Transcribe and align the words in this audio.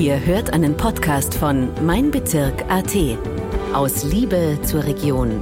Ihr 0.00 0.24
hört 0.24 0.52
einen 0.52 0.76
Podcast 0.76 1.34
von 1.34 1.70
Mein 1.84 2.12
Bezirk 2.12 2.70
AT. 2.70 2.94
Aus 3.72 4.04
Liebe 4.04 4.56
zur 4.62 4.84
Region. 4.84 5.40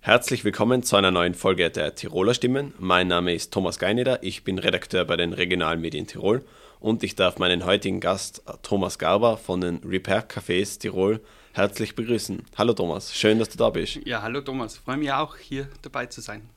Herzlich 0.00 0.44
willkommen 0.44 0.82
zu 0.82 0.96
einer 0.96 1.12
neuen 1.12 1.34
Folge 1.34 1.70
der 1.70 1.94
Tiroler 1.94 2.34
Stimmen. 2.34 2.74
Mein 2.80 3.06
Name 3.06 3.32
ist 3.34 3.52
Thomas 3.52 3.78
Geineder, 3.78 4.24
ich 4.24 4.42
bin 4.42 4.58
Redakteur 4.58 5.04
bei 5.04 5.16
den 5.16 5.32
Regionalmedien 5.32 6.08
Tirol 6.08 6.44
und 6.80 7.04
ich 7.04 7.14
darf 7.14 7.38
meinen 7.38 7.64
heutigen 7.64 8.00
Gast 8.00 8.42
Thomas 8.62 8.98
Garber 8.98 9.36
von 9.36 9.60
den 9.60 9.76
Repair 9.84 10.28
Cafés 10.28 10.80
Tirol 10.80 11.20
herzlich 11.52 11.94
begrüßen. 11.94 12.42
Hallo 12.58 12.72
Thomas, 12.72 13.14
schön, 13.14 13.38
dass 13.38 13.50
du 13.50 13.58
da 13.58 13.70
bist. 13.70 14.00
Ja, 14.04 14.22
hallo 14.22 14.40
Thomas, 14.40 14.76
freue 14.76 14.96
mich 14.96 15.12
auch 15.12 15.36
hier 15.36 15.68
dabei 15.82 16.06
zu 16.06 16.20
sein. 16.20 16.50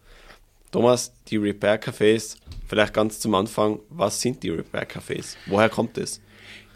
Thomas, 0.74 1.14
die 1.28 1.38
Repair 1.38 1.80
Cafés, 1.80 2.36
vielleicht 2.68 2.96
ganz 2.96 3.20
zum 3.20 3.36
Anfang, 3.36 3.80
was 3.90 4.20
sind 4.20 4.41
die 4.41 4.50
Repair 4.50 4.90
Cafés? 4.90 5.36
Woher 5.45 5.70
kommt 5.70 6.00
es? 6.00 6.20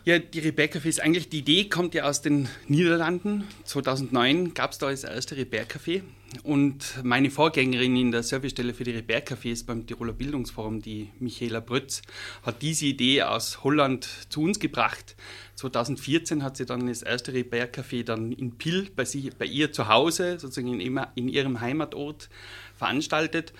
Ja, 0.07 0.19
die 0.19 0.39
Repair 0.39 0.71
Cafés, 0.71 1.01
eigentlich 1.01 1.27
die 1.27 1.39
Idee 1.39 1.65
kommt 1.65 1.93
ja 1.93 2.05
aus 2.05 2.21
den 2.21 2.47
Niederlanden. 2.69 3.43
2009 3.65 4.53
gab 4.53 4.71
es 4.71 4.77
da 4.77 4.89
das 4.89 5.03
erste 5.03 5.35
Repair 5.35 5.67
Café 5.67 6.01
und 6.43 7.03
meine 7.03 7.29
Vorgängerin 7.29 7.97
in 7.97 8.13
der 8.13 8.23
Servicestelle 8.23 8.73
für 8.73 8.85
die 8.85 8.91
Repair 8.91 9.25
Cafés 9.25 9.65
beim 9.65 9.85
Tiroler 9.85 10.13
Bildungsforum, 10.13 10.81
die 10.81 11.09
Michaela 11.19 11.59
Brötz, 11.59 12.03
hat 12.43 12.61
diese 12.61 12.85
Idee 12.85 13.23
aus 13.23 13.65
Holland 13.65 14.07
zu 14.29 14.43
uns 14.43 14.61
gebracht. 14.61 15.17
2014 15.55 16.41
hat 16.41 16.55
sie 16.55 16.65
dann 16.65 16.87
das 16.87 17.01
erste 17.01 17.33
Repair 17.33 17.69
Café 17.69 18.05
dann 18.05 18.31
in 18.31 18.57
Pill 18.57 18.89
bei, 18.95 19.03
sie, 19.03 19.29
bei 19.37 19.43
ihr 19.45 19.73
zu 19.73 19.89
Hause, 19.89 20.39
sozusagen 20.39 20.79
in, 20.79 21.01
in 21.15 21.27
ihrem 21.27 21.59
Heimatort, 21.59 22.29
veranstaltet. 22.77 23.51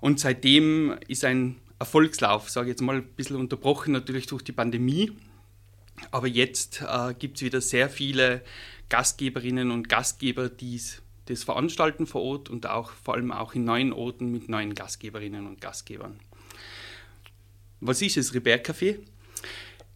Und 0.00 0.20
seitdem 0.20 0.94
ist 1.08 1.24
ein 1.24 1.56
Erfolgslauf, 1.80 2.48
sage 2.48 2.68
ich 2.68 2.74
jetzt 2.74 2.82
mal, 2.82 2.98
ein 2.98 3.08
bisschen 3.16 3.34
unterbrochen 3.34 3.90
natürlich 3.92 4.28
durch 4.28 4.44
die 4.44 4.52
Pandemie. 4.52 5.10
Aber 6.10 6.26
jetzt 6.26 6.82
äh, 6.82 7.14
gibt 7.14 7.36
es 7.36 7.42
wieder 7.42 7.60
sehr 7.60 7.88
viele 7.88 8.42
Gastgeberinnen 8.88 9.70
und 9.70 9.88
Gastgeber, 9.88 10.48
die 10.48 10.80
das 11.26 11.44
veranstalten 11.44 12.06
vor 12.06 12.22
Ort 12.22 12.48
und 12.48 12.66
auch 12.66 12.90
vor 12.90 13.14
allem 13.14 13.32
auch 13.32 13.54
in 13.54 13.64
neuen 13.64 13.92
Orten 13.92 14.30
mit 14.30 14.48
neuen 14.48 14.74
Gastgeberinnen 14.74 15.46
und 15.46 15.60
Gastgebern. 15.60 16.18
Was 17.80 18.02
ist 18.02 18.16
das 18.16 18.34
Repair 18.34 18.62
Café? 18.62 18.98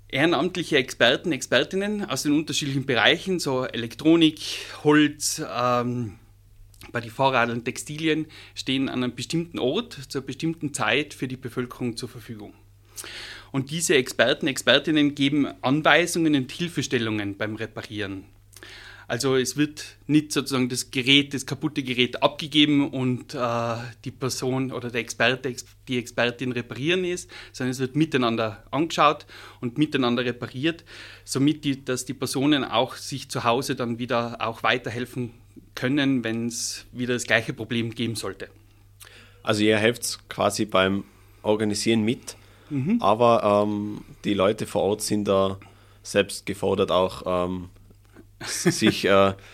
Ehrenamtliche 0.09 0.77
Experten, 0.77 1.33
Expertinnen 1.33 2.05
aus 2.05 2.23
den 2.23 2.33
unterschiedlichen 2.33 2.87
Bereichen, 2.87 3.41
so 3.41 3.65
Elektronik, 3.65 4.41
Holz, 4.85 5.43
ähm, 5.53 6.19
bei 6.93 7.01
den 7.01 7.11
und 7.51 7.65
Textilien 7.65 8.27
stehen 8.55 8.89
an 8.89 9.03
einem 9.03 9.15
bestimmten 9.15 9.59
Ort 9.59 9.99
zur 10.09 10.23
bestimmten 10.23 10.73
Zeit 10.73 11.15
für 11.15 11.27
die 11.27 11.37
Bevölkerung 11.37 11.97
zur 11.97 12.09
Verfügung. 12.09 12.55
Und 13.55 13.71
diese 13.71 13.95
Experten, 13.95 14.49
Expertinnen 14.49 15.15
geben 15.15 15.47
Anweisungen 15.61 16.35
und 16.35 16.51
Hilfestellungen 16.51 17.37
beim 17.37 17.55
Reparieren. 17.55 18.25
Also 19.07 19.37
es 19.37 19.57
wird 19.57 19.95
nicht 20.09 20.33
sozusagen 20.33 20.69
das 20.69 20.91
Gerät, 20.91 21.35
das 21.35 21.47
kaputte 21.47 21.85
Gerät 21.85 22.21
abgegeben 22.21 22.91
und 22.91 23.33
äh, 23.33 23.77
die 24.05 24.11
Person 24.11 24.73
oder 24.73 24.91
der 24.91 25.03
Experte, 25.03 25.55
die 25.87 25.99
Expertin 25.99 26.51
reparieren 26.51 27.05
ist, 27.05 27.31
sondern 27.53 27.71
es 27.71 27.79
wird 27.79 27.95
miteinander 27.95 28.65
angeschaut 28.73 29.25
und 29.61 29.79
miteinander 29.79 30.25
repariert, 30.25 30.83
somit 31.23 31.65
die, 31.65 31.85
dass 31.85 32.07
die 32.07 32.15
Personen 32.15 32.65
auch 32.65 32.97
sich 32.97 33.29
zu 33.29 33.45
Hause 33.45 33.77
dann 33.77 34.01
wieder 34.01 34.39
auch 34.41 34.65
weiterhelfen 34.65 35.31
können, 35.77 36.25
wenn 36.25 36.49
es 36.49 36.87
wieder 36.91 37.15
das 37.15 37.23
gleiche 37.23 37.53
Problem 37.53 37.95
geben 37.95 38.17
sollte. 38.17 38.49
Also 39.45 39.63
ihr 39.63 39.79
helft 39.79 40.29
quasi 40.29 40.65
beim 40.65 41.05
Organisieren 41.43 42.03
mit, 42.03 42.37
mhm. 42.75 42.99
aber 43.01 43.65
ähm, 43.67 44.03
die 44.25 44.35
Leute 44.35 44.67
vor 44.67 44.83
Ort 44.83 45.03
sind 45.03 45.27
da 45.27 45.59
selbst 46.03 46.47
gefordert, 46.47 46.91
auch 46.91 47.23
ähm, 47.27 47.69
sich 48.45 49.07
äh, 49.07 49.35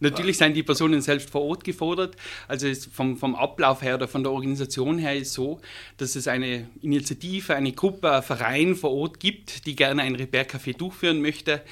Natürlich 0.00 0.36
sind 0.36 0.54
die 0.54 0.62
Personen 0.62 1.00
selbst 1.00 1.30
vor 1.30 1.42
Ort 1.42 1.64
gefordert. 1.64 2.16
Also 2.46 2.68
vom, 2.92 3.16
vom 3.16 3.34
Ablauf 3.34 3.80
her 3.80 3.94
oder 3.94 4.06
von 4.06 4.22
der 4.22 4.32
Organisation 4.32 4.98
her 4.98 5.16
ist 5.16 5.32
so, 5.32 5.60
dass 5.96 6.14
es 6.14 6.28
eine 6.28 6.68
Initiative, 6.82 7.54
eine 7.54 7.72
Gruppe, 7.72 8.12
ein 8.12 8.22
Verein 8.22 8.74
vor 8.74 8.92
Ort 8.92 9.18
gibt, 9.18 9.66
die 9.66 9.74
gerne 9.74 10.02
ein 10.02 10.14
Repair-Café 10.14 10.76
durchführen 10.76 11.22
möchte. 11.22 11.62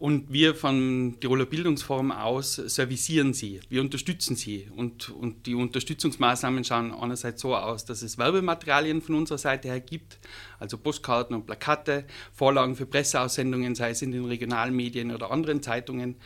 Und 0.00 0.32
wir 0.32 0.54
vom 0.54 1.18
Tiroler 1.20 1.44
Bildungsforum 1.44 2.10
aus 2.10 2.54
servicieren 2.54 3.34
sie, 3.34 3.60
wir 3.68 3.82
unterstützen 3.82 4.34
sie. 4.34 4.66
Und, 4.74 5.10
und 5.10 5.44
die 5.44 5.54
Unterstützungsmaßnahmen 5.54 6.64
schauen 6.64 6.94
einerseits 6.94 7.42
so 7.42 7.54
aus, 7.54 7.84
dass 7.84 8.00
es 8.00 8.16
Werbematerialien 8.16 9.02
von 9.02 9.14
unserer 9.14 9.36
Seite 9.36 9.68
her 9.68 9.80
gibt, 9.80 10.18
also 10.58 10.78
Postkarten 10.78 11.36
und 11.36 11.44
Plakate, 11.44 12.06
Vorlagen 12.32 12.76
für 12.76 12.86
Presseaussendungen, 12.86 13.74
sei 13.74 13.90
es 13.90 14.00
in 14.00 14.12
den 14.12 14.24
Regionalmedien 14.24 15.14
oder 15.14 15.30
anderen 15.30 15.62
Zeitungen. 15.62 16.16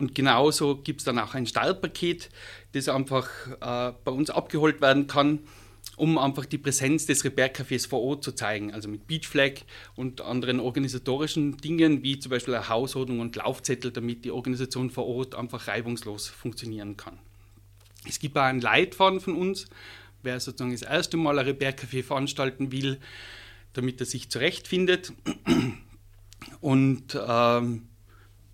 Und 0.00 0.16
genauso 0.16 0.78
gibt 0.78 1.02
es 1.02 1.04
dann 1.04 1.20
auch 1.20 1.34
ein 1.34 1.46
Startpaket, 1.46 2.30
das 2.72 2.88
einfach 2.88 3.28
äh, 3.60 3.92
bei 4.04 4.10
uns 4.10 4.28
abgeholt 4.30 4.80
werden 4.80 5.06
kann 5.06 5.38
um 5.96 6.18
einfach 6.18 6.44
die 6.44 6.58
Präsenz 6.58 7.06
des 7.06 7.24
Repair-Cafés 7.24 7.88
vor 7.88 8.02
Ort 8.02 8.24
zu 8.24 8.32
zeigen, 8.32 8.72
also 8.72 8.88
mit 8.88 9.06
Beachflag 9.06 9.62
und 9.94 10.20
anderen 10.20 10.60
organisatorischen 10.60 11.56
Dingen, 11.58 12.02
wie 12.02 12.18
zum 12.18 12.30
Beispiel 12.30 12.54
eine 12.54 12.68
Hausordnung 12.68 13.20
und 13.20 13.36
Laufzettel, 13.36 13.90
damit 13.92 14.24
die 14.24 14.30
Organisation 14.30 14.90
vor 14.90 15.06
Ort 15.06 15.34
einfach 15.34 15.68
reibungslos 15.68 16.28
funktionieren 16.28 16.96
kann. 16.96 17.18
Es 18.06 18.18
gibt 18.18 18.36
auch 18.36 18.42
einen 18.42 18.60
Leitfaden 18.60 19.20
von 19.20 19.36
uns, 19.36 19.66
wer 20.22 20.40
sozusagen 20.40 20.72
das 20.72 20.82
erste 20.82 21.16
Mal 21.16 21.38
ein 21.38 21.46
Repair-Café 21.46 22.02
veranstalten 22.02 22.72
will, 22.72 22.98
damit 23.72 24.00
er 24.00 24.06
sich 24.06 24.30
zurechtfindet. 24.30 25.12
Und 26.60 27.18
ähm, 27.26 27.88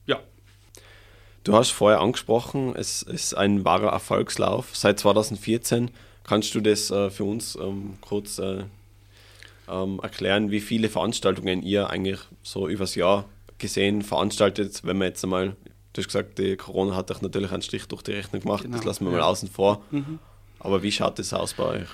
ja. 0.06 0.20
Du 1.44 1.54
hast 1.54 1.70
vorher 1.70 2.00
angesprochen, 2.00 2.74
es 2.76 3.02
ist 3.02 3.34
ein 3.34 3.64
wahrer 3.64 3.90
Erfolgslauf. 3.90 4.76
Seit 4.76 4.98
2014 5.00 5.90
Kannst 6.30 6.54
du 6.54 6.60
das 6.60 6.92
äh, 6.92 7.10
für 7.10 7.24
uns 7.24 7.56
ähm, 7.56 7.94
kurz 8.00 8.38
äh, 8.38 8.62
ähm, 9.68 9.98
erklären, 10.00 10.52
wie 10.52 10.60
viele 10.60 10.88
Veranstaltungen 10.88 11.60
ihr 11.60 11.90
eigentlich 11.90 12.20
so 12.44 12.68
übers 12.68 12.94
Jahr 12.94 13.24
gesehen 13.58 14.02
veranstaltet, 14.02 14.82
wenn 14.84 14.96
man 14.96 15.08
jetzt 15.08 15.24
einmal, 15.24 15.56
du 15.92 15.98
hast 15.98 16.06
gesagt, 16.06 16.38
die 16.38 16.56
Corona 16.56 16.94
hat 16.94 17.10
euch 17.10 17.20
natürlich 17.20 17.50
einen 17.50 17.62
Strich 17.62 17.86
durch 17.86 18.02
die 18.02 18.12
Rechnung 18.12 18.42
gemacht, 18.42 18.62
genau. 18.62 18.76
das 18.76 18.84
lassen 18.84 19.06
wir 19.06 19.10
mal 19.10 19.22
außen 19.22 19.48
vor. 19.48 19.82
Mhm. 19.90 20.20
Aber 20.60 20.84
wie 20.84 20.92
schaut 20.92 21.18
das 21.18 21.34
aus 21.34 21.54
bei 21.54 21.64
euch? 21.64 21.88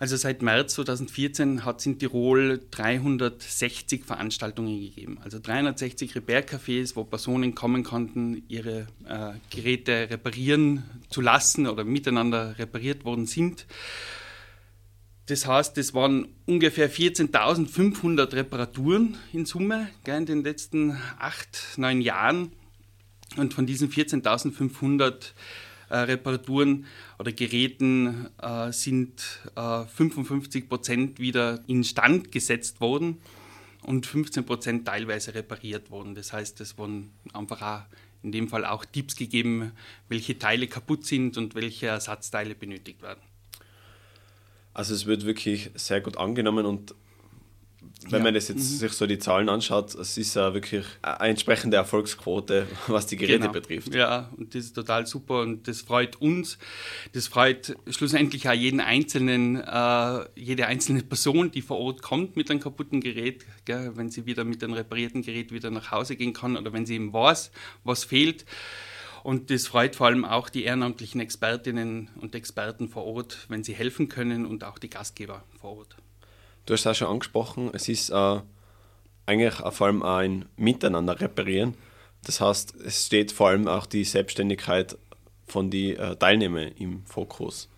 Also 0.00 0.16
seit 0.16 0.42
März 0.42 0.74
2014 0.74 1.64
hat 1.64 1.80
es 1.80 1.86
in 1.86 1.98
Tirol 1.98 2.60
360 2.70 4.04
Veranstaltungen 4.04 4.78
gegeben. 4.80 5.18
Also 5.24 5.40
360 5.40 6.14
Repair-Cafés, 6.14 6.94
wo 6.94 7.02
Personen 7.02 7.56
kommen 7.56 7.82
konnten, 7.82 8.44
ihre 8.46 8.86
äh, 9.08 9.32
Geräte 9.50 10.08
reparieren 10.08 10.84
zu 11.10 11.20
lassen 11.20 11.66
oder 11.66 11.82
miteinander 11.82 12.56
repariert 12.60 13.04
worden 13.04 13.26
sind. 13.26 13.66
Das 15.26 15.46
heißt, 15.46 15.76
es 15.78 15.92
waren 15.94 16.28
ungefähr 16.46 16.90
14.500 16.90 18.32
Reparaturen 18.34 19.18
in 19.32 19.46
Summe 19.46 19.88
gell, 20.04 20.18
in 20.18 20.26
den 20.26 20.44
letzten 20.44 20.92
acht, 21.18 21.76
neun 21.76 22.00
Jahren. 22.00 22.52
Und 23.36 23.52
von 23.52 23.66
diesen 23.66 23.90
14.500 23.90 25.32
äh, 25.90 25.96
Reparaturen 25.96 26.86
oder 27.18 27.32
Geräten 27.32 28.28
äh, 28.40 28.72
sind 28.72 29.40
äh, 29.56 29.84
55 29.84 30.68
Prozent 30.68 31.18
wieder 31.18 31.62
instand 31.66 32.32
gesetzt 32.32 32.80
worden 32.80 33.18
und 33.82 34.06
15 34.06 34.44
Prozent 34.44 34.86
teilweise 34.86 35.34
repariert 35.34 35.90
worden. 35.90 36.14
Das 36.14 36.32
heißt, 36.32 36.60
es 36.60 36.78
wurden 36.78 37.12
einfach 37.32 37.62
auch 37.62 37.82
in 38.22 38.32
dem 38.32 38.48
Fall 38.48 38.64
auch 38.64 38.84
Tipps 38.84 39.16
gegeben, 39.16 39.72
welche 40.08 40.38
Teile 40.38 40.66
kaputt 40.66 41.06
sind 41.06 41.36
und 41.38 41.54
welche 41.54 41.86
Ersatzteile 41.86 42.54
benötigt 42.54 43.02
werden. 43.02 43.20
Also 44.74 44.94
es 44.94 45.06
wird 45.06 45.24
wirklich 45.24 45.70
sehr 45.74 46.00
gut 46.00 46.16
angenommen 46.16 46.66
und 46.66 46.94
wenn 48.04 48.20
ja. 48.20 48.24
man 48.24 48.34
das 48.34 48.48
jetzt 48.48 48.58
mhm. 48.58 48.76
sich 48.76 48.92
so 48.92 49.06
die 49.06 49.18
Zahlen 49.18 49.48
anschaut, 49.48 49.94
es 49.94 50.16
ist 50.16 50.34
ja 50.34 50.54
wirklich 50.54 50.86
eine 51.02 51.30
entsprechende 51.30 51.76
Erfolgsquote, 51.76 52.66
was 52.86 53.06
die 53.06 53.16
Geräte 53.16 53.40
genau. 53.40 53.52
betrifft. 53.52 53.94
Ja, 53.94 54.30
und 54.36 54.54
das 54.54 54.66
ist 54.66 54.74
total 54.74 55.06
super 55.06 55.40
und 55.40 55.66
das 55.66 55.80
freut 55.80 56.16
uns. 56.16 56.58
Das 57.12 57.26
freut 57.26 57.76
schlussendlich 57.88 58.48
auch 58.48 58.52
jeden 58.52 58.80
einzelnen, 58.80 59.56
äh, 59.56 60.24
jede 60.36 60.66
einzelne 60.66 61.02
Person, 61.02 61.50
die 61.50 61.62
vor 61.62 61.78
Ort 61.78 62.02
kommt 62.02 62.36
mit 62.36 62.50
einem 62.50 62.60
kaputten 62.60 63.00
Gerät, 63.00 63.44
gell, 63.64 63.92
wenn 63.96 64.10
sie 64.10 64.26
wieder 64.26 64.44
mit 64.44 64.62
einem 64.62 64.74
reparierten 64.74 65.22
Gerät 65.22 65.52
wieder 65.52 65.70
nach 65.70 65.90
Hause 65.90 66.16
gehen 66.16 66.32
kann 66.32 66.56
oder 66.56 66.72
wenn 66.72 66.86
sie 66.86 66.94
eben 66.94 67.12
weiß, 67.12 67.50
was 67.84 68.04
fehlt. 68.04 68.44
Und 69.24 69.50
das 69.50 69.66
freut 69.66 69.96
vor 69.96 70.06
allem 70.06 70.24
auch 70.24 70.48
die 70.48 70.62
ehrenamtlichen 70.62 71.20
Expertinnen 71.20 72.10
und 72.20 72.34
Experten 72.34 72.88
vor 72.88 73.04
Ort, 73.04 73.46
wenn 73.48 73.64
sie 73.64 73.74
helfen 73.74 74.08
können 74.08 74.46
und 74.46 74.62
auch 74.62 74.78
die 74.78 74.88
Gastgeber 74.88 75.42
vor 75.60 75.78
Ort. 75.78 75.96
Du 76.68 76.74
hast 76.74 76.80
es 76.80 76.86
auch 76.86 76.94
schon 76.94 77.08
angesprochen, 77.08 77.70
es 77.72 77.88
ist 77.88 78.10
äh, 78.10 78.40
eigentlich 79.24 79.54
vor 79.70 79.86
allem 79.86 80.02
ein 80.02 80.44
Miteinander 80.58 81.18
reparieren. 81.18 81.72
Das 82.24 82.42
heißt, 82.42 82.74
es 82.84 83.06
steht 83.06 83.32
vor 83.32 83.48
allem 83.48 83.66
auch 83.68 83.86
die 83.86 84.04
Selbstständigkeit 84.04 84.98
von 85.46 85.70
den 85.70 85.96
äh, 85.96 86.14
Teilnehmern 86.16 86.72
im 86.76 87.06
Fokus. 87.06 87.70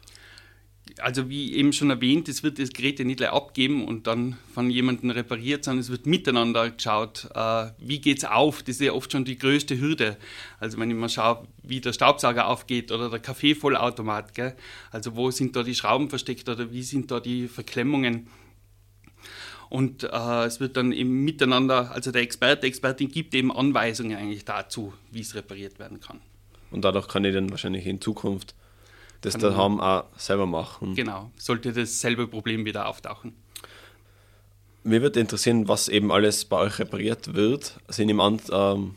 also 0.98 1.28
wie 1.28 1.54
eben 1.54 1.72
schon 1.72 1.90
erwähnt, 1.90 2.28
es 2.28 2.42
wird 2.42 2.58
das 2.58 2.70
Gerät 2.70 2.98
ja 2.98 3.04
nicht 3.04 3.18
gleich 3.18 3.30
abgeben 3.30 3.86
und 3.86 4.08
dann 4.08 4.38
von 4.52 4.68
jemandem 4.70 5.10
repariert, 5.10 5.64
sondern 5.64 5.82
es 5.82 5.90
wird 5.90 6.06
miteinander 6.06 6.72
geschaut, 6.72 7.28
äh, 7.32 7.66
wie 7.78 8.00
geht 8.00 8.18
es 8.18 8.24
auf. 8.24 8.64
Das 8.64 8.74
ist 8.74 8.80
ja 8.80 8.92
oft 8.92 9.12
schon 9.12 9.24
die 9.24 9.38
größte 9.38 9.78
Hürde. 9.78 10.16
Also 10.58 10.78
wenn 10.78 10.90
ich 10.90 10.96
mal 10.96 11.08
schaue, 11.08 11.46
wie 11.62 11.80
der 11.80 11.92
Staubsauger 11.92 12.48
aufgeht 12.48 12.90
oder 12.90 13.08
der 13.08 13.20
Kaffeevollautomat, 13.20 14.34
gell? 14.34 14.56
also 14.90 15.14
wo 15.14 15.30
sind 15.30 15.54
da 15.54 15.62
die 15.62 15.76
Schrauben 15.76 16.08
versteckt 16.08 16.48
oder 16.48 16.72
wie 16.72 16.82
sind 16.82 17.12
da 17.12 17.20
die 17.20 17.46
Verklemmungen. 17.46 18.26
Und 19.70 20.02
äh, 20.02 20.44
es 20.44 20.60
wird 20.60 20.76
dann 20.76 20.92
eben 20.92 21.24
miteinander, 21.24 21.92
also 21.92 22.10
der 22.10 22.22
Experte, 22.22 22.66
Expertin 22.66 23.08
gibt 23.08 23.34
eben 23.34 23.52
Anweisungen 23.52 24.18
eigentlich 24.18 24.44
dazu, 24.44 24.92
wie 25.12 25.20
es 25.20 25.34
repariert 25.34 25.78
werden 25.78 26.00
kann. 26.00 26.20
Und 26.70 26.84
dadurch 26.84 27.08
kann 27.08 27.24
ich 27.24 27.32
dann 27.32 27.50
wahrscheinlich 27.50 27.86
in 27.86 28.00
Zukunft 28.00 28.54
das 29.20 29.34
kann 29.34 29.42
daheim 29.42 29.80
auch 29.80 30.04
selber 30.16 30.46
machen. 30.46 30.94
Genau, 30.94 31.30
sollte 31.36 31.72
dasselbe 31.72 32.26
Problem 32.26 32.64
wieder 32.64 32.88
auftauchen. 32.88 33.34
Mir 34.82 35.02
würde 35.02 35.20
interessieren, 35.20 35.68
was 35.68 35.88
eben 35.88 36.10
alles 36.10 36.46
bei 36.46 36.56
euch 36.56 36.78
repariert 36.78 37.34
wird. 37.34 37.78
Sind 37.88 38.08
im 38.08 38.18
An 38.18 38.40
ähm, 38.50 38.94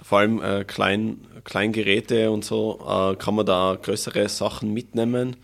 vor 0.00 0.18
allem 0.18 0.40
äh, 0.40 0.64
Klein, 0.64 1.26
Kleingeräte 1.42 2.30
und 2.30 2.44
so, 2.44 2.80
äh, 2.86 3.16
kann 3.16 3.34
man 3.34 3.44
da 3.44 3.76
größere 3.80 4.28
Sachen 4.28 4.72
mitnehmen? 4.72 5.36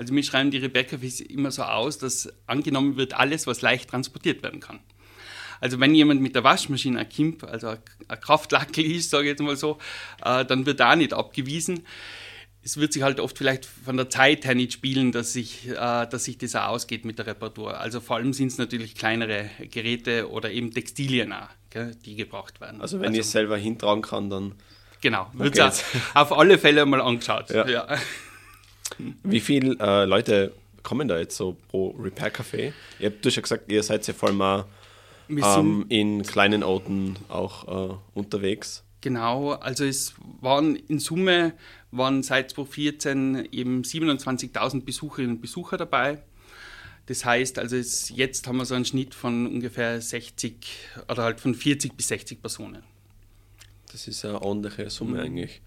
Also 0.00 0.14
wir 0.14 0.22
schreiben 0.22 0.50
die 0.50 0.56
Rebecca 0.56 0.96
immer 1.28 1.50
so 1.50 1.62
aus, 1.62 1.98
dass 1.98 2.32
angenommen 2.46 2.96
wird 2.96 3.12
alles, 3.12 3.46
was 3.46 3.60
leicht 3.60 3.90
transportiert 3.90 4.42
werden 4.42 4.58
kann. 4.58 4.80
Also 5.60 5.78
wenn 5.78 5.94
jemand 5.94 6.22
mit 6.22 6.34
der 6.34 6.42
Waschmaschine 6.42 7.00
ein 7.00 7.08
Kimp, 7.10 7.44
also 7.44 7.68
ein 7.68 8.20
Kraftlackel 8.22 8.82
ist, 8.82 9.10
sage 9.10 9.24
ich 9.24 9.30
jetzt 9.32 9.42
mal 9.42 9.56
so, 9.56 9.76
äh, 10.24 10.46
dann 10.46 10.64
wird 10.64 10.80
da 10.80 10.96
nicht 10.96 11.12
abgewiesen 11.12 11.84
es 12.62 12.76
wird 12.76 12.92
sich 12.92 13.02
halt 13.02 13.20
oft 13.20 13.38
vielleicht 13.38 13.64
von 13.64 13.96
der 13.96 14.10
Zeit 14.10 14.44
her 14.44 14.54
nicht 14.54 14.72
spielen, 14.72 15.12
dass 15.12 15.32
sich, 15.32 15.68
äh, 15.68 15.74
dass 15.74 16.24
sich 16.24 16.36
das 16.38 16.54
auch 16.56 16.68
ausgeht 16.68 17.04
mit 17.04 17.18
der 17.18 17.26
Reparatur. 17.26 17.78
Also 17.80 18.00
vor 18.00 18.16
allem 18.16 18.32
sind 18.32 18.48
es 18.48 18.58
natürlich 18.58 18.94
kleinere 18.94 19.50
Geräte 19.70 20.30
oder 20.30 20.50
eben 20.50 20.70
Textilien 20.70 21.32
auch, 21.32 21.48
gell, 21.70 21.96
die 22.04 22.16
gebraucht 22.16 22.60
werden. 22.60 22.82
Also 22.82 22.98
wenn 22.98 23.08
also, 23.08 23.20
ich 23.20 23.26
es 23.26 23.32
selber 23.32 23.56
hintragen 23.56 24.02
kann, 24.02 24.28
dann... 24.28 24.54
Genau, 25.00 25.30
wird 25.32 25.58
es 25.58 25.82
auf 26.12 26.36
alle 26.36 26.58
Fälle 26.58 26.84
mal 26.84 27.00
angeschaut. 27.00 27.48
Ja. 27.48 27.66
Ja. 27.66 27.88
Wie 29.22 29.40
viele 29.40 29.76
äh, 29.78 30.04
Leute 30.04 30.52
kommen 30.82 31.08
da 31.08 31.18
jetzt 31.18 31.36
so 31.36 31.56
pro 31.68 31.94
Repair-Café? 31.98 32.72
Ihr 32.98 33.10
habt 33.10 33.24
du 33.24 33.30
schon 33.30 33.42
gesagt, 33.42 33.70
ihr 33.70 33.82
seid 33.82 34.06
ja 34.06 34.14
vor 34.14 34.30
allem 34.30 34.64
ähm, 35.28 35.86
in 35.88 36.22
kleinen 36.22 36.62
Orten 36.62 37.16
auch 37.28 37.90
äh, 37.90 37.94
unterwegs. 38.14 38.82
Genau, 39.00 39.52
also 39.52 39.84
es 39.84 40.14
waren 40.40 40.76
in 40.76 40.98
Summe 40.98 41.54
waren 41.90 42.22
seit 42.22 42.50
2014 42.50 43.48
eben 43.50 43.82
27.000 43.82 44.84
Besucherinnen 44.84 45.36
und 45.36 45.40
Besucher 45.40 45.76
dabei. 45.76 46.18
Das 47.06 47.24
heißt, 47.24 47.58
also 47.58 47.76
jetzt 48.14 48.46
haben 48.46 48.58
wir 48.58 48.66
so 48.66 48.74
einen 48.74 48.84
Schnitt 48.84 49.14
von 49.14 49.46
ungefähr 49.46 50.00
60 50.00 50.54
oder 51.08 51.24
halt 51.24 51.40
von 51.40 51.54
40 51.54 51.96
bis 51.96 52.08
60 52.08 52.40
Personen. 52.40 52.82
Das 53.92 54.06
ist 54.06 54.24
eine 54.24 54.40
ordentliche 54.40 54.90
Summe 54.90 55.18
mhm. 55.18 55.24
eigentlich. 55.24 55.62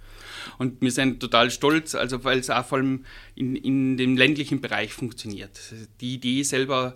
Und 0.57 0.81
wir 0.81 0.91
sind 0.91 1.19
total 1.19 1.51
stolz, 1.51 1.95
also 1.95 2.23
weil 2.23 2.39
es 2.39 2.49
auch 2.49 2.65
vor 2.65 2.77
allem 2.77 3.05
in, 3.35 3.55
in 3.55 3.97
dem 3.97 4.17
ländlichen 4.17 4.61
Bereich 4.61 4.93
funktioniert. 4.93 5.59
Die 6.01 6.15
Idee 6.15 6.43
selber 6.43 6.95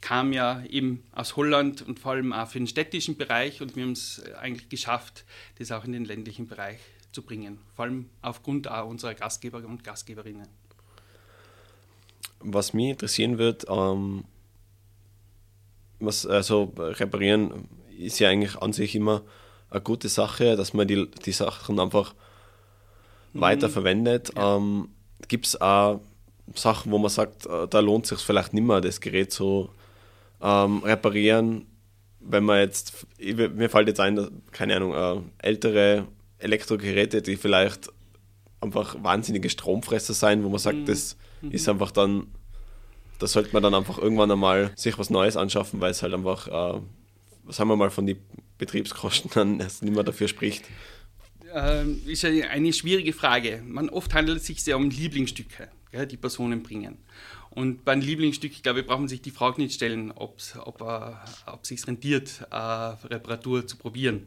kam 0.00 0.32
ja 0.32 0.62
eben 0.68 1.02
aus 1.12 1.36
Holland 1.36 1.82
und 1.82 1.98
vor 1.98 2.12
allem 2.12 2.32
auch 2.32 2.48
für 2.48 2.58
den 2.58 2.66
städtischen 2.66 3.16
Bereich 3.16 3.60
und 3.60 3.74
wir 3.76 3.82
haben 3.82 3.92
es 3.92 4.22
eigentlich 4.40 4.68
geschafft, 4.68 5.24
das 5.58 5.72
auch 5.72 5.84
in 5.84 5.92
den 5.92 6.04
ländlichen 6.04 6.46
Bereich 6.46 6.78
zu 7.12 7.22
bringen, 7.22 7.58
vor 7.74 7.86
allem 7.86 8.08
aufgrund 8.22 8.70
auch 8.70 8.88
unserer 8.88 9.14
Gastgeber 9.14 9.64
und 9.64 9.82
Gastgeberinnen. 9.82 10.46
Was 12.40 12.72
mich 12.74 12.90
interessieren 12.90 13.38
wird, 13.38 13.66
ähm, 13.68 14.24
was 15.98 16.26
also 16.26 16.72
reparieren 16.76 17.68
ist 17.98 18.20
ja 18.20 18.28
eigentlich 18.28 18.56
an 18.56 18.72
sich 18.72 18.94
immer 18.94 19.24
eine 19.70 19.80
gute 19.80 20.08
Sache, 20.08 20.56
dass 20.56 20.72
man 20.72 20.88
die, 20.88 21.10
die 21.24 21.32
Sachen 21.32 21.78
einfach 21.80 22.14
mhm. 23.32 23.40
weiter 23.40 23.68
verwendet. 23.68 24.32
Ja. 24.36 24.56
Ähm, 24.56 24.88
Gibt 25.26 25.46
es 25.46 25.60
auch 25.60 26.00
Sachen, 26.54 26.92
wo 26.92 26.98
man 26.98 27.10
sagt, 27.10 27.46
äh, 27.46 27.66
da 27.68 27.80
lohnt 27.80 28.04
es 28.04 28.10
sich 28.10 28.20
vielleicht 28.20 28.54
nicht 28.54 28.64
mehr, 28.64 28.80
das 28.80 29.00
Gerät 29.00 29.32
so 29.32 29.70
ähm, 30.40 30.82
reparieren, 30.82 31.66
wenn 32.20 32.44
man 32.44 32.60
jetzt, 32.60 33.06
mir 33.18 33.70
fällt 33.70 33.88
jetzt 33.88 34.00
ein, 34.00 34.42
keine 34.52 34.76
Ahnung, 34.76 34.94
äh, 34.94 35.46
ältere 35.46 36.06
Elektrogeräte, 36.38 37.22
die 37.22 37.36
vielleicht 37.36 37.88
einfach 38.60 38.96
wahnsinnige 39.02 39.50
Stromfresser 39.50 40.14
sein, 40.14 40.44
wo 40.44 40.48
man 40.48 40.58
sagt, 40.58 40.78
mhm. 40.78 40.86
das 40.86 41.16
mhm. 41.42 41.50
ist 41.52 41.68
einfach 41.68 41.90
dann, 41.90 42.28
da 43.18 43.26
sollte 43.26 43.50
man 43.52 43.62
dann 43.62 43.74
einfach 43.74 43.98
irgendwann 43.98 44.30
einmal 44.30 44.72
sich 44.76 44.98
was 44.98 45.10
Neues 45.10 45.36
anschaffen, 45.36 45.80
weil 45.80 45.90
es 45.90 46.02
halt 46.02 46.14
einfach, 46.14 46.48
äh, 46.48 46.80
sagen 47.50 47.68
wir 47.68 47.76
mal, 47.76 47.90
von 47.90 48.06
den 48.06 48.18
Betriebskosten 48.58 49.30
dann 49.34 49.60
erst 49.60 49.82
nicht 49.82 49.94
mehr 49.94 50.04
dafür 50.04 50.28
spricht. 50.28 50.64
Ähm, 51.52 52.02
ist 52.06 52.22
ja 52.22 52.30
eine 52.48 52.72
schwierige 52.72 53.12
Frage. 53.12 53.62
Man, 53.64 53.88
oft 53.88 54.12
handelt 54.14 54.38
es 54.38 54.46
sich 54.46 54.62
sehr 54.62 54.76
um 54.76 54.90
Lieblingsstücke, 54.90 55.68
gell, 55.90 56.06
die 56.06 56.16
Personen 56.16 56.62
bringen. 56.62 56.98
Und 57.50 57.84
beim 57.84 58.00
Lieblingsstück, 58.00 58.62
glaube 58.62 58.80
ich, 58.80 58.86
braucht 58.86 59.00
man 59.00 59.08
sich 59.08 59.22
die 59.22 59.30
Frage 59.30 59.60
nicht 59.62 59.74
stellen, 59.74 60.12
ob 60.12 60.38
es 60.38 60.54
äh, 60.54 61.56
sich 61.62 61.86
rentiert, 61.86 62.46
äh, 62.50 62.56
Reparatur 62.56 63.66
zu 63.66 63.76
probieren. 63.76 64.26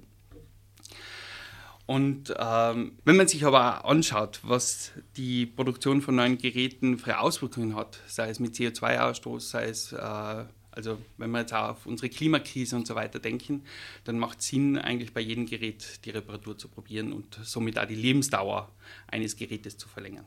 Und 1.85 2.33
ähm, 2.39 2.93
wenn 3.03 3.17
man 3.17 3.27
sich 3.27 3.43
aber 3.45 3.85
anschaut, 3.85 4.39
was 4.43 4.91
die 5.17 5.45
Produktion 5.45 6.01
von 6.01 6.15
neuen 6.15 6.37
Geräten 6.37 6.97
für 6.97 7.19
Auswirkungen 7.19 7.75
hat, 7.75 7.99
sei 8.07 8.29
es 8.29 8.39
mit 8.39 8.55
CO2-Ausstoß, 8.55 9.39
sei 9.41 9.65
es, 9.65 9.91
äh, 9.91 10.45
also 10.71 10.97
wenn 11.17 11.31
wir 11.31 11.39
jetzt 11.39 11.53
auch 11.53 11.69
auf 11.69 11.85
unsere 11.85 12.09
Klimakrise 12.09 12.75
und 12.75 12.87
so 12.87 12.95
weiter 12.95 13.19
denken, 13.19 13.63
dann 14.05 14.17
macht 14.17 14.39
es 14.39 14.47
Sinn, 14.47 14.77
eigentlich 14.77 15.13
bei 15.13 15.21
jedem 15.21 15.45
Gerät 15.45 16.05
die 16.05 16.09
Reparatur 16.09 16.57
zu 16.57 16.67
probieren 16.67 17.13
und 17.13 17.39
somit 17.43 17.77
auch 17.77 17.85
die 17.85 17.95
Lebensdauer 17.95 18.69
eines 19.07 19.35
Gerätes 19.35 19.77
zu 19.77 19.87
verlängern. 19.89 20.25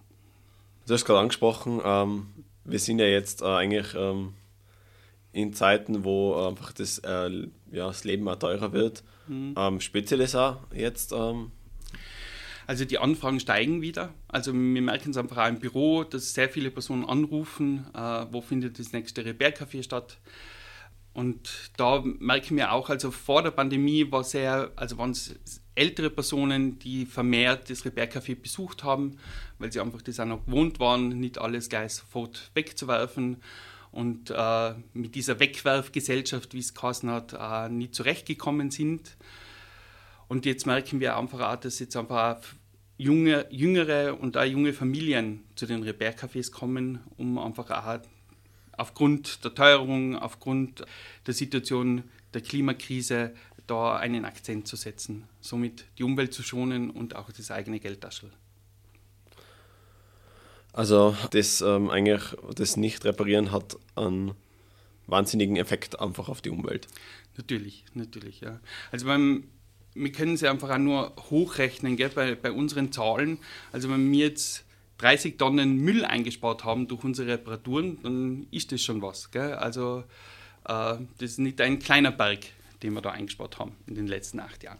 Du 0.86 0.94
hast 0.94 1.04
gerade 1.04 1.20
angesprochen, 1.20 1.80
ähm, 1.84 2.26
wir 2.64 2.78
sind 2.78 2.98
ja 2.98 3.06
jetzt 3.06 3.42
äh, 3.42 3.46
eigentlich 3.46 3.94
ähm, 3.94 4.34
in 5.32 5.52
Zeiten, 5.54 6.04
wo 6.04 6.46
einfach 6.46 6.72
das, 6.72 6.98
äh, 6.98 7.30
ja, 7.72 7.86
das 7.86 8.04
Leben 8.04 8.28
auch 8.28 8.36
teurer 8.36 8.72
wird. 8.72 9.02
Mhm. 9.26 9.54
Ähm, 9.56 9.80
speziell 9.80 10.20
ist 10.20 10.34
auch 10.34 10.58
jetzt. 10.74 11.12
Also 12.66 12.84
die 12.84 12.98
Anfragen 12.98 13.40
steigen 13.40 13.82
wieder. 13.82 14.14
Also 14.28 14.52
wir 14.52 14.82
merken 14.82 15.10
es 15.10 15.16
einfach 15.16 15.38
auch 15.38 15.48
im 15.48 15.58
Büro, 15.58 16.04
dass 16.04 16.34
sehr 16.34 16.48
viele 16.48 16.70
Personen 16.70 17.04
anrufen, 17.04 17.86
äh, 17.94 18.26
wo 18.30 18.40
findet 18.40 18.78
das 18.78 18.92
nächste 18.92 19.24
Repair-Café 19.24 19.82
statt. 19.82 20.18
Und 21.12 21.70
da 21.76 22.02
merken 22.02 22.56
wir 22.56 22.72
auch, 22.72 22.90
also 22.90 23.12
vor 23.12 23.42
der 23.42 23.52
Pandemie 23.52 24.10
war 24.10 24.24
sehr, 24.24 24.72
also 24.74 24.98
waren 24.98 25.12
es 25.12 25.36
ältere 25.76 26.10
Personen, 26.10 26.78
die 26.80 27.06
vermehrt 27.06 27.70
das 27.70 27.84
Repair-Café 27.84 28.34
besucht 28.34 28.82
haben, 28.82 29.18
weil 29.58 29.72
sie 29.72 29.80
einfach 29.80 30.02
das 30.02 30.18
auch 30.18 30.24
noch 30.24 30.44
gewohnt 30.44 30.80
waren, 30.80 31.20
nicht 31.20 31.38
alles 31.38 31.68
gleich 31.68 31.94
sofort 31.94 32.50
wegzuwerfen 32.54 33.36
und 33.92 34.30
äh, 34.30 34.74
mit 34.92 35.14
dieser 35.14 35.38
Wegwerfgesellschaft, 35.38 36.52
wie 36.52 36.58
es 36.58 36.74
geheißen 36.74 37.08
hat, 37.08 37.36
äh, 37.38 37.68
nicht 37.68 37.94
zurechtgekommen 37.94 38.72
sind. 38.72 39.16
Und 40.34 40.46
jetzt 40.46 40.66
merken 40.66 40.98
wir 40.98 41.16
einfach 41.16 41.52
auch, 41.52 41.60
dass 41.60 41.78
jetzt 41.78 41.96
einfach 41.96 42.38
junge, 42.98 43.46
jüngere 43.50 44.18
und 44.18 44.36
auch 44.36 44.42
junge 44.42 44.72
Familien 44.72 45.44
zu 45.54 45.64
den 45.64 45.84
Repair-Cafés 45.84 46.50
kommen, 46.50 46.98
um 47.16 47.38
einfach 47.38 47.70
auch 47.70 48.00
aufgrund 48.72 49.44
der 49.44 49.54
Teuerung, 49.54 50.18
aufgrund 50.18 50.84
der 51.24 51.34
Situation 51.34 52.02
der 52.34 52.40
Klimakrise 52.40 53.32
da 53.68 53.96
einen 53.96 54.24
Akzent 54.24 54.66
zu 54.66 54.74
setzen, 54.74 55.28
somit 55.40 55.84
die 55.98 56.02
Umwelt 56.02 56.34
zu 56.34 56.42
schonen 56.42 56.90
und 56.90 57.14
auch 57.14 57.30
das 57.30 57.52
eigene 57.52 57.78
Geldtaschel. 57.78 58.32
Also 60.72 61.16
das 61.30 61.60
ähm, 61.60 61.90
eigentlich, 61.90 62.22
das 62.56 62.76
Nicht-Reparieren 62.76 63.52
hat 63.52 63.76
einen 63.94 64.32
wahnsinnigen 65.06 65.54
Effekt 65.54 66.00
einfach 66.00 66.28
auf 66.28 66.42
die 66.42 66.50
Umwelt. 66.50 66.88
Natürlich, 67.36 67.84
natürlich, 67.94 68.40
ja. 68.40 68.58
Also 68.90 69.06
beim, 69.06 69.44
wir 69.94 70.12
können 70.12 70.36
sie 70.36 70.48
einfach 70.48 70.70
auch 70.70 70.78
nur 70.78 71.12
hochrechnen 71.30 71.96
gell, 71.96 72.10
bei, 72.10 72.34
bei 72.34 72.52
unseren 72.52 72.92
Zahlen. 72.92 73.38
Also 73.72 73.90
wenn 73.90 74.10
wir 74.10 74.26
jetzt 74.26 74.64
30 74.98 75.38
Tonnen 75.38 75.78
Müll 75.78 76.04
eingespart 76.04 76.64
haben 76.64 76.88
durch 76.88 77.04
unsere 77.04 77.32
Reparaturen, 77.32 77.98
dann 78.02 78.46
ist 78.50 78.72
das 78.72 78.82
schon 78.82 79.02
was. 79.02 79.30
Gell? 79.30 79.54
Also 79.54 80.04
äh, 80.64 80.96
das 81.18 81.30
ist 81.30 81.38
nicht 81.38 81.60
ein 81.60 81.78
kleiner 81.78 82.10
Berg, 82.10 82.40
den 82.82 82.94
wir 82.94 83.02
da 83.02 83.10
eingespart 83.10 83.58
haben 83.58 83.72
in 83.86 83.94
den 83.94 84.06
letzten 84.06 84.40
acht 84.40 84.62
Jahren. 84.62 84.78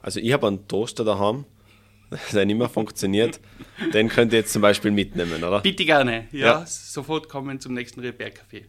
Also 0.00 0.20
ich 0.20 0.32
habe 0.32 0.46
einen 0.46 0.68
Toaster 0.68 1.04
daheim, 1.04 1.44
der 2.32 2.46
nicht 2.46 2.56
mehr 2.56 2.68
funktioniert, 2.68 3.40
den 3.92 4.08
könnt 4.08 4.32
ihr 4.32 4.40
jetzt 4.40 4.52
zum 4.52 4.62
Beispiel 4.62 4.90
mitnehmen, 4.90 5.42
oder? 5.42 5.60
Bitte 5.60 5.84
gerne, 5.84 6.28
ja. 6.32 6.60
ja. 6.60 6.66
Sofort 6.66 7.28
kommen 7.28 7.60
zum 7.60 7.74
nächsten 7.74 8.00
Repair-Café. 8.00 8.64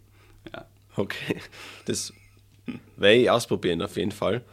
Ja. 0.54 0.66
Okay, 0.96 1.38
das 1.86 2.14
werde 2.98 3.16
ich 3.16 3.30
ausprobieren 3.30 3.82
auf 3.82 3.96
jeden 3.96 4.12
Fall. 4.12 4.44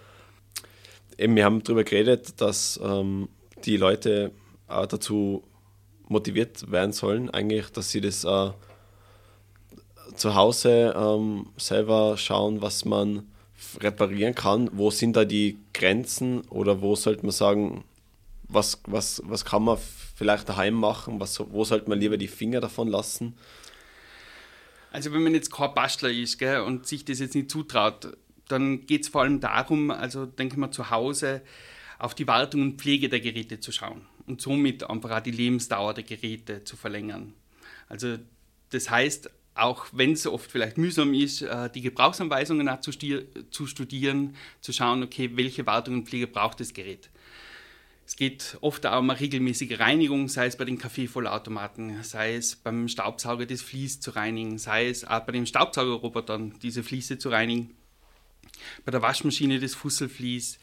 Eben, 1.18 1.36
wir 1.36 1.44
haben 1.44 1.62
darüber 1.62 1.84
geredet, 1.84 2.40
dass 2.40 2.78
ähm, 2.82 3.28
die 3.64 3.76
Leute 3.76 4.32
auch 4.68 4.86
dazu 4.86 5.42
motiviert 6.08 6.70
werden 6.70 6.92
sollen, 6.92 7.30
eigentlich, 7.30 7.70
dass 7.70 7.90
sie 7.90 8.00
das 8.00 8.24
äh, 8.24 8.50
zu 10.14 10.34
Hause 10.34 10.94
ähm, 10.96 11.46
selber 11.56 12.16
schauen, 12.16 12.62
was 12.62 12.84
man 12.84 13.26
reparieren 13.80 14.34
kann. 14.34 14.70
Wo 14.72 14.90
sind 14.90 15.16
da 15.16 15.24
die 15.24 15.58
Grenzen 15.72 16.42
oder 16.48 16.80
wo 16.80 16.96
sollte 16.96 17.22
man 17.22 17.32
sagen, 17.32 17.84
was, 18.48 18.80
was, 18.86 19.22
was 19.24 19.44
kann 19.44 19.64
man 19.64 19.78
vielleicht 20.16 20.48
daheim 20.48 20.74
machen, 20.74 21.18
was, 21.20 21.40
wo 21.50 21.64
sollte 21.64 21.88
man 21.88 21.98
lieber 21.98 22.16
die 22.16 22.28
Finger 22.28 22.60
davon 22.60 22.88
lassen? 22.88 23.34
Also 24.92 25.12
wenn 25.12 25.22
man 25.22 25.34
jetzt 25.34 25.52
kein 25.52 25.74
Bastler 25.74 26.10
ist 26.10 26.38
gell, 26.38 26.60
und 26.60 26.86
sich 26.86 27.04
das 27.04 27.18
jetzt 27.18 27.34
nicht 27.34 27.50
zutraut, 27.50 28.16
dann 28.48 28.86
geht 28.86 29.02
es 29.02 29.08
vor 29.08 29.22
allem 29.22 29.40
darum, 29.40 29.90
also 29.90 30.26
denke 30.26 30.58
mal 30.58 30.70
zu 30.70 30.90
Hause, 30.90 31.42
auf 31.98 32.14
die 32.14 32.26
Wartung 32.26 32.62
und 32.62 32.80
Pflege 32.80 33.08
der 33.08 33.20
Geräte 33.20 33.60
zu 33.60 33.72
schauen 33.72 34.02
und 34.26 34.40
somit 34.40 34.88
einfach 34.88 35.10
auch 35.10 35.20
die 35.20 35.30
Lebensdauer 35.30 35.94
der 35.94 36.04
Geräte 36.04 36.64
zu 36.64 36.76
verlängern. 36.76 37.32
Also 37.88 38.18
das 38.70 38.90
heißt, 38.90 39.30
auch 39.54 39.86
wenn 39.92 40.12
es 40.12 40.26
oft 40.26 40.50
vielleicht 40.50 40.76
mühsam 40.76 41.14
ist, 41.14 41.42
äh, 41.42 41.70
die 41.70 41.80
Gebrauchsanweisungen 41.80 42.68
auch 42.68 42.80
zu, 42.80 42.90
zu 43.50 43.66
studieren, 43.66 44.36
zu 44.60 44.72
schauen, 44.72 45.02
okay, 45.02 45.30
welche 45.34 45.66
Wartung 45.66 45.94
und 45.94 46.08
Pflege 46.08 46.26
braucht 46.26 46.60
das 46.60 46.74
Gerät. 46.74 47.08
Es 48.06 48.14
geht 48.14 48.56
oft 48.60 48.86
auch 48.86 49.00
um 49.00 49.10
eine 49.10 49.18
regelmäßige 49.18 49.80
Reinigung, 49.80 50.28
sei 50.28 50.46
es 50.46 50.56
bei 50.56 50.64
den 50.64 50.78
Kaffeevollautomaten, 50.78 52.04
sei 52.04 52.36
es 52.36 52.54
beim 52.54 52.86
Staubsauger 52.86 53.46
das 53.46 53.62
Vlies 53.62 53.98
zu 53.98 54.10
reinigen, 54.10 54.58
sei 54.58 54.88
es 54.88 55.04
auch 55.04 55.20
bei 55.20 55.32
den 55.32 55.46
Staubsaugerrobotern 55.46 56.54
diese 56.62 56.84
Fliese 56.84 57.18
zu 57.18 57.30
reinigen, 57.30 57.74
bei 58.84 58.90
der 58.92 59.02
Waschmaschine 59.02 59.58
das 59.58 59.74
Fusselvlies 59.74 60.58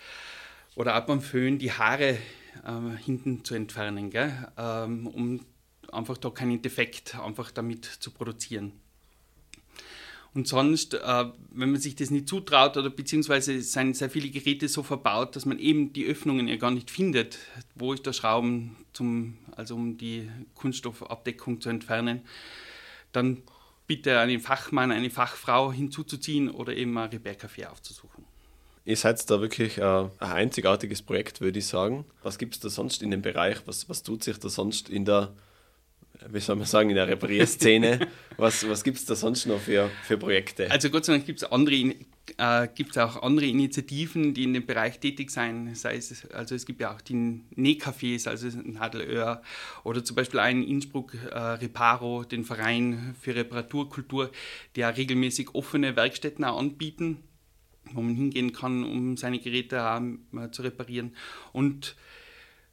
oder 0.75 0.97
auch 0.97 1.05
beim 1.05 1.21
Föhn 1.21 1.59
die 1.59 1.71
Haare 1.71 2.17
äh, 2.65 2.97
hinten 3.03 3.43
zu 3.43 3.55
entfernen, 3.55 4.11
ähm, 4.57 5.07
um 5.07 5.45
einfach 5.91 6.17
da 6.17 6.29
keinen 6.29 6.61
Defekt 6.61 7.15
einfach 7.19 7.51
damit 7.51 7.85
zu 7.85 8.11
produzieren. 8.11 8.73
Und 10.33 10.47
sonst, 10.47 10.95
äh, 10.95 11.25
wenn 11.51 11.71
man 11.71 11.79
sich 11.79 11.95
das 11.95 12.09
nicht 12.09 12.27
zutraut 12.27 12.75
oder 12.75 12.89
beziehungsweise 12.89 13.61
sind 13.61 13.95
sehr 13.95 14.09
viele 14.09 14.29
Geräte 14.29 14.67
so 14.67 14.81
verbaut, 14.81 15.35
dass 15.35 15.45
man 15.45 15.59
eben 15.59 15.93
die 15.93 16.05
Öffnungen 16.05 16.47
ja 16.47 16.55
gar 16.55 16.71
nicht 16.71 16.89
findet, 16.89 17.37
wo 17.75 17.93
ist 17.93 18.05
der 18.05 18.13
Schrauben, 18.13 18.75
zum, 18.93 19.37
also 19.55 19.75
um 19.75 19.97
die 19.97 20.29
Kunststoffabdeckung 20.55 21.61
zu 21.61 21.69
entfernen, 21.69 22.21
dann 23.11 23.43
bitte 23.87 24.19
einen 24.19 24.39
Fachmann, 24.39 24.91
eine 24.91 25.09
Fachfrau 25.09 25.71
hinzuzuziehen 25.71 26.49
oder 26.49 26.75
eben 26.75 26.97
ein 26.97 27.09
Repair-Café 27.09 27.67
aufzusuchen. 27.67 28.25
Ihr 28.85 28.97
seid 28.97 29.29
da 29.29 29.39
wirklich 29.39 29.77
äh, 29.77 29.81
ein 29.81 30.09
einzigartiges 30.19 31.01
Projekt, 31.01 31.39
würde 31.39 31.59
ich 31.59 31.67
sagen. 31.67 32.05
Was 32.21 32.37
gibt 32.37 32.55
es 32.55 32.59
da 32.59 32.69
sonst 32.69 33.01
in 33.01 33.11
dem 33.11 33.21
Bereich? 33.21 33.57
Was, 33.65 33.87
was 33.87 34.03
tut 34.03 34.23
sich 34.23 34.37
da 34.39 34.49
sonst 34.49 34.89
in 34.89 35.05
der 35.05 35.33
wie 36.29 36.39
soll 36.39 36.55
man 36.55 36.65
sagen, 36.65 36.89
in 36.89 36.95
der 36.95 37.07
Reparierszene. 37.07 38.07
was 38.37 38.67
was 38.67 38.83
gibt 38.83 38.97
es 38.97 39.05
da 39.05 39.15
sonst 39.15 39.45
noch 39.45 39.59
für, 39.59 39.89
für 40.03 40.17
Projekte? 40.17 40.69
Also 40.69 40.89
Gott 40.89 41.05
sei 41.05 41.13
Dank 41.13 41.25
gibt 41.25 41.41
es 41.41 41.51
andere, 41.51 41.95
äh, 42.37 42.67
gibt's 42.73 42.97
auch 42.97 43.21
andere 43.21 43.45
Initiativen, 43.45 44.33
die 44.33 44.43
in 44.43 44.53
dem 44.53 44.65
Bereich 44.65 44.99
tätig 44.99 45.29
sein. 45.29 45.75
Sei 45.75 45.97
es, 45.97 46.29
also 46.31 46.55
es 46.55 46.65
gibt 46.65 46.81
ja 46.81 46.93
auch 46.93 47.01
die 47.01 47.41
Nähcafés, 47.55 48.27
also 48.27 48.47
Nadelöhr, 48.63 49.41
oder 49.83 50.03
zum 50.03 50.15
Beispiel 50.15 50.39
einen 50.39 50.63
Innsbruck 50.63 51.13
äh, 51.15 51.37
Reparo, 51.37 52.23
den 52.23 52.45
Verein 52.45 53.15
für 53.19 53.35
Reparaturkultur, 53.35 54.31
der 54.75 54.95
regelmäßig 54.95 55.53
offene 55.53 55.95
Werkstätten 55.95 56.45
auch 56.45 56.59
anbieten, 56.59 57.17
wo 57.91 58.01
man 58.01 58.15
hingehen 58.15 58.53
kann, 58.53 58.83
um 58.83 59.17
seine 59.17 59.39
Geräte 59.39 59.77
äh, 59.77 60.49
zu 60.51 60.61
reparieren. 60.61 61.15
Und 61.51 61.95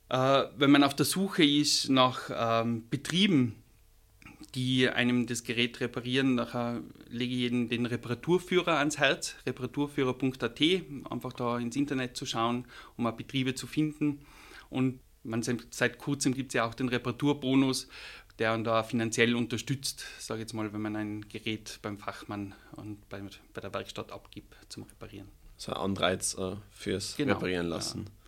äh, 0.08 0.44
wenn 0.56 0.70
man 0.70 0.84
auf 0.84 0.94
der 0.94 1.06
Suche 1.06 1.44
ist 1.44 1.88
nach 1.88 2.30
ähm, 2.32 2.84
Betrieben, 2.88 3.56
die 4.54 4.88
einem 4.88 5.26
das 5.26 5.44
Gerät 5.44 5.80
reparieren, 5.80 6.34
nachher 6.34 6.82
lege 7.08 7.34
ich 7.34 7.52
Ihnen 7.52 7.68
den 7.68 7.86
Reparaturführer 7.86 8.78
ans 8.78 8.98
Herz, 8.98 9.36
reparaturführer.at, 9.46 10.60
einfach 11.10 11.32
da 11.32 11.58
ins 11.58 11.76
Internet 11.76 12.16
zu 12.16 12.26
schauen, 12.26 12.66
um 12.96 13.06
auch 13.06 13.12
Betriebe 13.12 13.54
zu 13.54 13.66
finden. 13.66 14.20
Und 14.68 15.00
man, 15.22 15.42
seit 15.42 15.98
kurzem 15.98 16.34
gibt 16.34 16.50
es 16.50 16.54
ja 16.54 16.64
auch 16.64 16.74
den 16.74 16.88
Reparaturbonus, 16.88 17.88
der 18.38 18.52
einen 18.52 18.64
da 18.64 18.82
finanziell 18.82 19.34
unterstützt, 19.34 20.04
sage 20.18 20.40
ich 20.40 20.44
jetzt 20.44 20.54
mal, 20.54 20.72
wenn 20.72 20.80
man 20.80 20.96
ein 20.96 21.28
Gerät 21.28 21.78
beim 21.82 21.98
Fachmann 21.98 22.54
und 22.72 23.06
bei, 23.08 23.20
bei 23.52 23.60
der 23.60 23.72
Werkstatt 23.74 24.12
abgibt 24.12 24.56
zum 24.68 24.84
Reparieren. 24.84 25.28
So 25.56 25.72
ein 25.72 25.78
Anreiz 25.78 26.34
äh, 26.38 26.56
fürs 26.70 27.16
genau, 27.16 27.34
Reparieren 27.34 27.66
lassen. 27.66 28.06
Ja. 28.06 28.19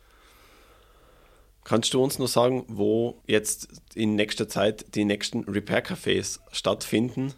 Kannst 1.64 1.94
du 1.94 2.02
uns 2.02 2.18
nur 2.18 2.28
sagen, 2.28 2.64
wo 2.68 3.22
jetzt 3.26 3.68
in 3.94 4.16
nächster 4.16 4.48
Zeit 4.48 4.94
die 4.94 5.04
nächsten 5.04 5.44
Repair-Cafés 5.44 6.40
stattfinden? 6.50 7.34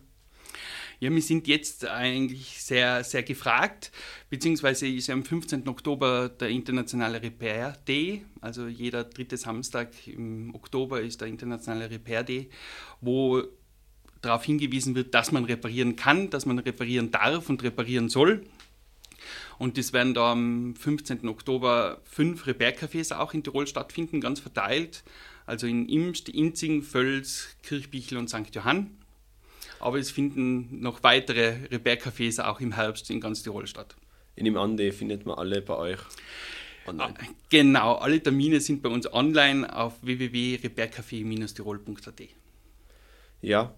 Ja, 1.00 1.10
wir 1.10 1.20
sind 1.20 1.46
jetzt 1.48 1.86
eigentlich 1.86 2.62
sehr, 2.62 3.04
sehr 3.04 3.22
gefragt, 3.22 3.92
beziehungsweise 4.30 4.86
ist 4.88 5.10
am 5.10 5.24
15. 5.24 5.68
Oktober 5.68 6.30
der 6.30 6.48
internationale 6.48 7.22
Repair 7.22 7.76
Day, 7.86 8.24
also 8.40 8.66
jeder 8.68 9.04
dritte 9.04 9.36
Samstag 9.36 9.90
im 10.06 10.54
Oktober 10.54 11.02
ist 11.02 11.20
der 11.20 11.28
internationale 11.28 11.90
Repair 11.90 12.22
Day, 12.22 12.48
wo 13.00 13.42
darauf 14.22 14.44
hingewiesen 14.44 14.94
wird, 14.94 15.14
dass 15.14 15.32
man 15.32 15.44
reparieren 15.44 15.96
kann, 15.96 16.30
dass 16.30 16.46
man 16.46 16.58
reparieren 16.58 17.10
darf 17.10 17.50
und 17.50 17.62
reparieren 17.62 18.08
soll. 18.08 18.46
Und 19.58 19.78
es 19.78 19.92
werden 19.92 20.14
da 20.14 20.32
am 20.32 20.75
15. 20.76 21.28
Oktober 21.28 22.00
fünf 22.04 22.46
Repair-Cafés 22.46 23.16
auch 23.16 23.34
in 23.34 23.42
Tirol 23.42 23.66
stattfinden, 23.66 24.20
ganz 24.20 24.40
verteilt. 24.40 25.02
Also 25.46 25.66
in 25.66 25.88
Imst, 25.88 26.28
Inzing, 26.28 26.82
Völz, 26.82 27.56
Kirchbichel 27.62 28.18
und 28.18 28.28
St. 28.28 28.54
Johann. 28.54 28.99
Aber 29.80 29.99
es 29.99 30.11
finden 30.11 30.80
noch 30.80 31.02
weitere 31.02 31.54
Repair-Cafés 31.70 32.42
auch 32.42 32.61
im 32.61 32.73
Herbst 32.73 33.11
in 33.11 33.20
ganz 33.20 33.42
Tirol 33.42 33.66
statt. 33.66 33.96
In 34.37 34.46
dem 34.46 34.56
Ande 34.56 34.90
findet 34.92 35.26
man 35.26 35.37
alle 35.38 35.62
bei 35.62 35.76
euch 35.76 36.00
online. 36.87 37.14
Ah, 37.18 37.25
genau, 37.50 37.94
alle 37.94 38.23
Termine 38.23 38.61
sind 38.61 38.82
bei 38.82 38.88
uns 38.88 39.12
online 39.12 39.75
auf 39.75 39.94
www.repaircafé-tirol.at. 40.02 42.23
Ja, 43.42 43.75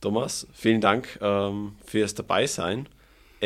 Thomas, 0.00 0.46
vielen 0.52 0.80
Dank 0.80 1.18
ähm, 1.20 1.74
fürs 1.84 2.14
Dabeisein. 2.14 2.88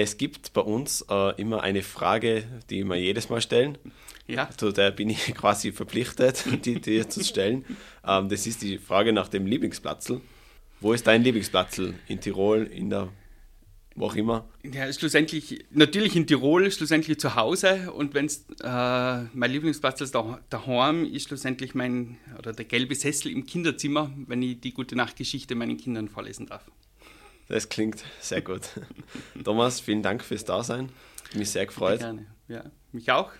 Es 0.00 0.16
gibt 0.16 0.52
bei 0.52 0.60
uns 0.60 1.04
äh, 1.10 1.40
immer 1.40 1.64
eine 1.64 1.82
Frage, 1.82 2.44
die 2.70 2.84
wir 2.84 2.94
jedes 2.94 3.30
Mal 3.30 3.40
stellen. 3.40 3.78
Ja. 4.28 4.48
Zu 4.56 4.70
der 4.70 4.92
bin 4.92 5.10
ich 5.10 5.34
quasi 5.34 5.72
verpflichtet, 5.72 6.44
die 6.64 6.80
dir 6.80 7.08
zu 7.08 7.24
stellen. 7.24 7.64
Ähm, 8.06 8.28
das 8.28 8.46
ist 8.46 8.62
die 8.62 8.78
Frage 8.78 9.12
nach 9.12 9.26
dem 9.26 9.44
Lieblingsplatzl. 9.44 10.20
Wo 10.80 10.92
ist 10.92 11.04
dein 11.08 11.24
Lieblingsplatzl? 11.24 11.94
In 12.06 12.20
Tirol, 12.20 12.62
in 12.62 12.90
der 12.90 13.08
wo 13.96 14.06
auch 14.06 14.14
immer? 14.14 14.48
Ja, 14.62 14.92
schlussendlich, 14.92 15.64
natürlich 15.72 16.14
in 16.14 16.28
Tirol, 16.28 16.70
schlussendlich 16.70 17.18
zu 17.18 17.34
Hause. 17.34 17.90
Und 17.90 18.14
wenn 18.14 18.26
es 18.26 18.44
äh, 18.62 19.24
mein 19.32 19.50
Lieblingsplatz 19.50 20.00
ist 20.00 20.14
da, 20.14 20.38
daheim, 20.48 21.04
ist 21.04 21.26
schlussendlich 21.26 21.74
mein, 21.74 22.18
oder 22.38 22.52
der 22.52 22.66
gelbe 22.66 22.94
Sessel 22.94 23.32
im 23.32 23.46
Kinderzimmer, 23.46 24.12
wenn 24.28 24.42
ich 24.42 24.60
die 24.60 24.72
gute 24.72 24.94
Nachtgeschichte 24.94 25.56
meinen 25.56 25.76
Kindern 25.76 26.08
vorlesen 26.08 26.46
darf. 26.46 26.70
Das 27.48 27.68
klingt 27.68 28.04
sehr 28.20 28.42
gut. 28.42 28.62
Thomas, 29.44 29.80
vielen 29.80 30.02
Dank 30.02 30.22
fürs 30.22 30.44
Dasein. 30.44 30.90
Mich 31.34 31.50
sehr 31.50 31.66
gefreut. 31.66 32.00
Gerne. 32.00 32.26
Ja, 32.46 32.64
mich 32.92 33.10
auch. 33.10 33.32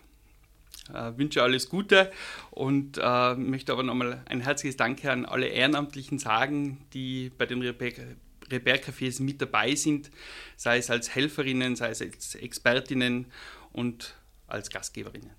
Äh, 0.93 1.17
wünsche 1.19 1.43
alles 1.43 1.69
Gute 1.69 2.11
und 2.51 2.99
äh, 3.03 3.35
möchte 3.35 3.73
aber 3.73 3.83
nochmal 3.83 4.23
ein 4.27 4.41
herzliches 4.41 4.77
Danke 4.77 5.13
an 5.13 5.27
alle 5.27 5.49
Ehrenamtlichen 5.49 6.19
sagen, 6.19 6.87
die 6.95 7.31
bei 7.37 7.45
den 7.45 7.61
Repair-Cafés 7.63 9.23
mit 9.23 9.43
dabei 9.43 9.75
sind, 9.75 10.11
sei 10.57 10.79
es 10.79 10.91
als 10.91 11.15
Helferinnen, 11.15 11.77
sei 11.77 11.91
es 11.91 12.01
als 12.01 12.35
Expertinnen 12.37 13.27
und 13.73 14.15
als 14.47 14.71
Gastgeberinnen. 14.71 15.31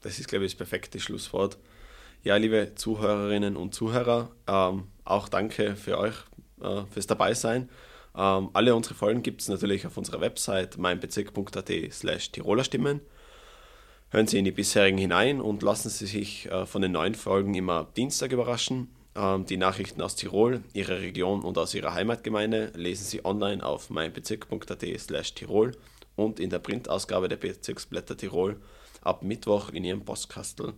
Das 0.00 0.18
ist, 0.18 0.28
glaube 0.28 0.44
ich, 0.44 0.52
das 0.52 0.58
perfekte 0.58 0.98
Schlusswort. 0.98 1.58
Ja, 2.24 2.36
liebe 2.36 2.72
Zuhörerinnen 2.74 3.56
und 3.56 3.74
Zuhörer, 3.74 4.30
ähm, 4.48 4.88
auch 5.04 5.28
danke 5.28 5.76
für 5.76 5.98
euch 5.98 6.16
äh, 6.60 6.82
fürs 6.92 7.06
Dabeisein. 7.06 7.68
Ähm, 8.16 8.50
alle 8.52 8.74
unsere 8.74 8.94
Folgen 8.94 9.22
gibt 9.22 9.40
es 9.40 9.48
natürlich 9.48 9.86
auf 9.86 9.96
unserer 9.96 10.20
Website 10.20 10.78
meinbezirk.at 10.78 11.70
slash 11.92 12.32
Tirolerstimmen. 12.32 13.00
Hören 14.10 14.26
Sie 14.26 14.38
in 14.38 14.44
die 14.44 14.50
bisherigen 14.50 14.98
hinein 14.98 15.40
und 15.40 15.62
lassen 15.62 15.88
Sie 15.88 16.06
sich 16.06 16.50
äh, 16.50 16.66
von 16.66 16.82
den 16.82 16.92
neuen 16.92 17.14
Folgen 17.14 17.54
immer 17.54 17.88
Dienstag 17.96 18.32
überraschen. 18.32 18.88
Ähm, 19.14 19.46
die 19.46 19.56
Nachrichten 19.56 20.02
aus 20.02 20.16
Tirol, 20.16 20.62
Ihrer 20.72 21.00
Region 21.00 21.42
und 21.42 21.58
aus 21.58 21.74
Ihrer 21.74 21.94
Heimatgemeinde 21.94 22.72
lesen 22.74 23.04
Sie 23.04 23.24
online 23.24 23.64
auf 23.64 23.90
meinbezirk.at 23.90 24.84
slash 24.98 25.34
Tirol 25.34 25.72
und 26.16 26.40
in 26.40 26.50
der 26.50 26.58
Printausgabe 26.58 27.28
der 27.28 27.36
Bezirksblätter 27.36 28.16
Tirol 28.16 28.60
ab 29.02 29.22
Mittwoch 29.22 29.70
in 29.70 29.84
Ihrem 29.84 30.04
Postkastel. 30.04 30.74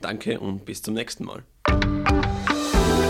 Danke 0.00 0.40
und 0.40 0.64
bis 0.64 0.82
zum 0.82 0.94
nächsten 0.94 1.24
Mal. 1.24 1.44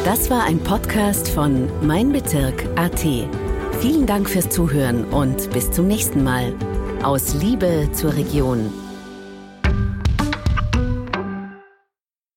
Das 0.05 0.29
war 0.29 0.45
ein 0.45 0.59
Podcast 0.59 1.29
von 1.29 1.71
Mein 1.87 2.13
Bezirk 2.13 2.67
AT. 2.77 3.05
Vielen 3.83 4.07
Dank 4.07 4.31
fürs 4.31 4.49
Zuhören 4.49 5.07
und 5.07 5.51
bis 5.51 5.73
zum 5.73 5.89
nächsten 5.89 6.23
Mal. 6.23 6.55
Aus 7.03 7.35
Liebe 7.35 7.89
zur 7.93 8.15
Region. 8.15 8.71